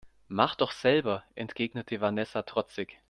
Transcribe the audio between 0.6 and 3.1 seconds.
selber, entgegnete Vanessa trotzig.